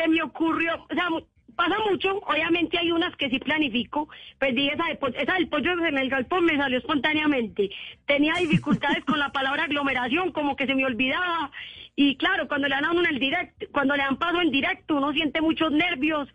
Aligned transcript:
Se, 0.00 0.08
me 0.08 0.22
ocurrió, 0.22 0.86
o 0.90 0.94
sea, 0.94 1.08
pasa 1.58 1.76
mucho, 1.90 2.18
obviamente 2.18 2.78
hay 2.78 2.92
unas 2.92 3.14
que 3.16 3.28
sí 3.30 3.40
planifico, 3.40 4.08
pues 4.38 4.54
dije, 4.54 4.74
esa, 4.74 4.84
de 4.84 5.22
esa 5.22 5.34
del 5.34 5.48
pollo 5.48 5.72
en 5.72 5.98
el 5.98 6.08
galpón 6.08 6.44
me 6.44 6.56
salió 6.56 6.78
espontáneamente. 6.78 7.70
Tenía 8.06 8.34
dificultades 8.34 9.04
con 9.04 9.18
la 9.18 9.32
palabra 9.32 9.64
aglomeración, 9.64 10.30
como 10.30 10.54
que 10.54 10.66
se 10.66 10.76
me 10.76 10.84
olvidaba. 10.84 11.50
Y 11.96 12.16
claro, 12.16 12.46
cuando 12.46 12.68
le 12.68 12.76
dan 12.76 12.84
a 12.84 12.92
en 12.92 13.06
el 13.06 13.18
directo, 13.18 13.66
cuando 13.72 13.96
le 13.96 14.04
dan 14.04 14.18
paso 14.18 14.40
en 14.40 14.52
directo, 14.52 14.96
uno 14.96 15.12
siente 15.12 15.40
muchos 15.40 15.72
nervios. 15.72 16.28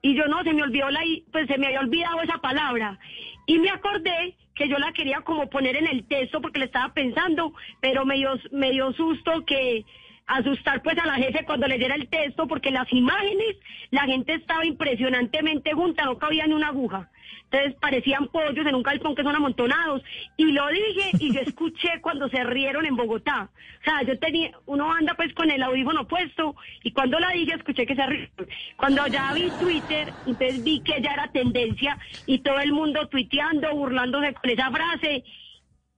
Y 0.00 0.14
yo 0.16 0.26
no, 0.26 0.42
se 0.42 0.54
me 0.54 0.62
olvidó 0.62 0.90
la, 0.90 1.00
pues 1.30 1.46
se 1.48 1.58
me 1.58 1.66
había 1.66 1.80
olvidado 1.80 2.22
esa 2.22 2.38
palabra. 2.38 2.98
Y 3.46 3.58
me 3.58 3.68
acordé 3.68 4.36
que 4.54 4.68
yo 4.68 4.78
la 4.78 4.92
quería 4.92 5.20
como 5.20 5.50
poner 5.50 5.76
en 5.76 5.86
el 5.86 6.04
texto 6.06 6.40
porque 6.40 6.60
le 6.60 6.64
estaba 6.64 6.94
pensando, 6.94 7.52
pero 7.82 8.06
me 8.06 8.16
dio, 8.16 8.40
me 8.52 8.70
dio 8.70 8.90
susto 8.94 9.44
que 9.44 9.84
asustar 10.26 10.82
pues 10.82 10.98
a 10.98 11.06
la 11.06 11.14
jefe 11.14 11.44
cuando 11.44 11.66
le 11.66 11.78
diera 11.78 11.94
el 11.94 12.08
texto 12.08 12.46
porque 12.46 12.70
las 12.70 12.90
imágenes, 12.92 13.56
la 13.90 14.02
gente 14.02 14.34
estaba 14.34 14.64
impresionantemente 14.64 15.72
junta, 15.72 16.04
no 16.04 16.18
cabía 16.18 16.46
ni 16.46 16.54
una 16.54 16.68
aguja. 16.68 17.08
Entonces 17.52 17.78
parecían 17.80 18.28
pollos 18.28 18.66
en 18.66 18.74
un 18.74 18.82
galpón 18.82 19.14
que 19.14 19.22
son 19.22 19.36
amontonados. 19.36 20.02
Y 20.38 20.52
lo 20.52 20.66
dije 20.68 21.10
y 21.18 21.34
yo 21.34 21.40
escuché 21.40 22.00
cuando 22.00 22.28
se 22.30 22.42
rieron 22.44 22.86
en 22.86 22.96
Bogotá. 22.96 23.50
O 23.80 23.84
sea, 23.84 24.02
yo 24.02 24.18
tenía, 24.18 24.52
uno 24.64 24.90
anda 24.90 25.12
pues 25.14 25.34
con 25.34 25.50
el 25.50 25.62
audífono 25.62 26.08
puesto 26.08 26.56
y 26.82 26.92
cuando 26.92 27.18
la 27.20 27.28
dije 27.30 27.54
escuché 27.54 27.84
que 27.84 27.94
se 27.94 28.06
rieron. 28.06 28.30
Cuando 28.76 29.06
ya 29.06 29.34
vi 29.34 29.50
Twitter, 29.60 30.14
entonces 30.26 30.64
vi 30.64 30.80
que 30.80 31.02
ya 31.02 31.12
era 31.12 31.30
tendencia 31.30 31.98
y 32.26 32.38
todo 32.38 32.58
el 32.58 32.72
mundo 32.72 33.06
tuiteando, 33.08 33.74
burlándose 33.74 34.32
con 34.32 34.50
esa 34.50 34.70
frase. 34.70 35.22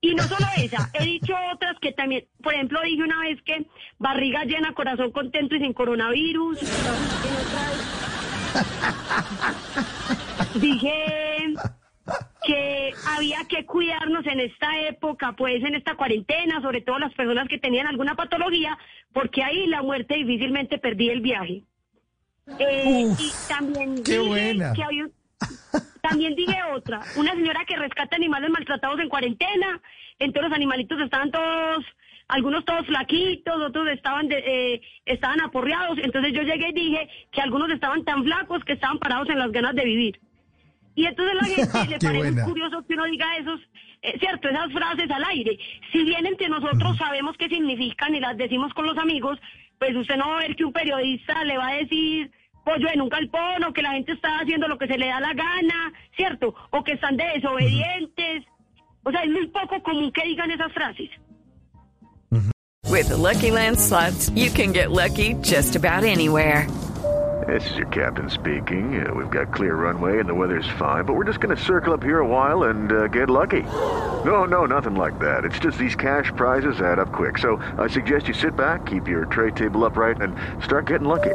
Y 0.05 0.15
no 0.15 0.23
solo 0.25 0.47
esa, 0.59 0.91
he 0.93 1.07
dicho 1.07 1.35
otras 1.55 1.79
que 1.81 1.93
también, 1.93 2.27
por 2.43 2.53
ejemplo, 2.53 2.79
dije 2.83 3.03
una 3.03 3.21
vez 3.21 3.41
que 3.41 3.65
barriga 3.99 4.45
llena, 4.45 4.75
corazón 4.75 5.13
contento 5.13 5.57
y 5.57 5.61
sin 5.61 5.73
coronavirus. 5.73 6.59
Dije 10.57 11.55
que 12.47 12.93
había 13.17 13.39
que 13.49 13.65
cuidarnos 13.65 14.27
en 14.27 14.41
esta 14.41 14.79
época, 14.83 15.33
pues 15.39 15.65
en 15.65 15.75
esta 15.75 15.97
cuarentena, 15.97 16.61
sobre 16.61 16.83
todo 16.83 16.99
las 16.99 17.15
personas 17.15 17.49
que 17.49 17.57
tenían 17.57 17.87
alguna 17.87 18.15
patología, 18.15 18.77
porque 19.15 19.43
ahí 19.43 19.67
la 19.69 19.81
muerte 19.81 20.17
difícilmente 20.17 20.77
perdí 20.77 21.09
el 21.09 21.23
viaje. 21.23 21.63
Eh, 22.59 23.07
y 23.19 23.33
también 23.49 24.05
qué 24.05 24.19
dije 24.19 24.29
buena. 24.29 24.75
que 24.75 24.85
había 24.85 25.09
también 26.09 26.35
dije 26.35 26.57
otra, 26.75 27.01
una 27.17 27.33
señora 27.33 27.65
que 27.67 27.77
rescata 27.77 28.17
animales 28.17 28.51
maltratados 28.51 29.01
en 29.01 29.09
cuarentena, 29.09 29.81
entonces 30.19 30.51
los 30.51 30.57
animalitos 30.57 31.01
estaban 31.01 31.31
todos, 31.31 31.85
algunos 32.29 32.65
todos 32.65 32.87
flaquitos, 32.87 33.57
otros 33.63 33.89
estaban 33.89 34.29
de- 34.29 34.45
eh, 34.47 34.81
estaban 35.07 35.41
aporreados, 35.41 35.99
entonces 36.03 36.33
yo 36.33 36.43
llegué 36.43 36.69
y 36.69 36.73
dije 36.73 37.09
que 37.33 37.41
algunos 37.41 37.71
estaban 37.71 38.05
tan 38.05 38.23
flacos 38.25 38.63
que 38.65 38.75
estaban 38.75 38.99
parados 38.99 39.29
en 39.31 39.39
las 39.39 39.51
ganas 39.51 39.75
de 39.75 39.85
vivir. 39.85 40.21
Y 40.95 41.07
entonces 41.07 41.35
la 41.35 41.45
gente 41.45 41.89
le 41.91 41.99
parece 41.99 42.19
buena. 42.33 42.45
curioso 42.45 42.85
que 42.87 42.95
uno 42.95 43.05
diga 43.07 43.37
esos, 43.39 43.61
eh, 44.03 44.19
cierto, 44.21 44.49
esas 44.49 44.73
frases 44.73 45.11
al 45.11 45.25
aire. 45.25 45.59
Si 45.91 46.05
bien 46.05 46.25
entre 46.27 46.49
nosotros 46.49 46.97
sabemos 46.99 47.37
qué 47.39 47.49
significan 47.49 48.15
y 48.15 48.21
las 48.21 48.37
decimos 48.37 48.73
con 48.75 48.87
los 48.87 48.97
amigos, 48.99 49.39
pues 49.79 49.97
usted 49.97 50.17
no 50.17 50.29
va 50.29 50.39
a 50.39 50.43
ver 50.43 50.55
que 50.55 50.65
un 50.65 50.73
periodista 50.73 51.45
le 51.45 51.57
va 51.59 51.69
a 51.69 51.75
decir 51.77 52.31
pollo 52.65 52.89
en 52.93 53.01
un 53.01 53.09
galpón 53.09 53.65
o 53.65 53.73
que 53.73 53.83
la 53.83 53.93
gente 53.93 54.13
está 54.13 54.41
haciendo 54.41 54.67
lo 54.69 54.79
que 54.79 54.87
se 54.87 54.99
le 54.99 55.07
da 55.07 55.21
la 55.21 55.35
gana, 55.35 55.93
¿cierto? 56.17 56.55
O 56.71 56.83
que 56.83 56.93
están 56.93 57.17
de 57.17 57.25
desobedientes. 57.35 58.45
O 59.05 59.11
sea, 59.11 59.23
es 59.23 59.31
muy 59.31 59.47
poco 59.49 59.83
común 59.83 60.11
que 60.13 60.25
digan 60.25 60.51
esas 60.51 60.73
frases. 60.73 61.11
With 62.89 63.09
the 63.09 63.17
Lucky 63.17 63.51
Land 63.51 63.79
slots, 63.79 64.31
you 64.31 64.51
can 64.51 64.73
get 64.73 64.91
lucky 64.91 65.35
just 65.43 65.75
about 65.75 66.05
anywhere. 66.05 66.69
This 67.47 67.69
is 67.71 67.77
your 67.77 67.89
captain 67.89 68.31
speaking. 68.31 69.05
Uh, 69.05 69.13
we've 69.13 69.31
got 69.31 69.53
clear 69.53 69.75
runway 69.75 70.21
and 70.21 70.29
the 70.29 70.35
weather's 70.35 70.69
fine, 70.79 71.05
but 71.05 71.15
we're 71.15 71.25
just 71.25 71.41
going 71.41 71.55
to 71.55 71.63
circle 71.63 71.93
up 71.93 72.03
here 72.03 72.21
a 72.21 72.27
while 72.27 72.65
and 72.65 72.93
uh, 72.93 73.09
get 73.09 73.29
lucky. 73.29 73.63
No, 74.25 74.45
no, 74.45 74.65
nothing 74.65 74.95
like 74.95 75.19
that. 75.19 75.45
It's 75.45 75.59
just 75.59 75.77
these 75.77 75.97
cash 75.97 76.33
prizes 76.37 76.81
add 76.81 76.99
up 76.99 77.13
quick. 77.13 77.39
So 77.39 77.61
I 77.77 77.89
suggest 77.89 78.29
you 78.29 78.35
sit 78.35 78.57
back, 78.57 78.87
keep 78.87 79.09
your 79.09 79.27
tray 79.27 79.51
table 79.51 79.85
upright, 79.85 80.23
and 80.23 80.35
start 80.63 80.87
getting 80.87 81.09
lucky. 81.09 81.35